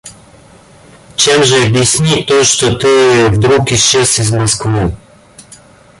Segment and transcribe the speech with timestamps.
[1.15, 4.97] Чем же объяснить то, что ты вдруг исчез из Москвы?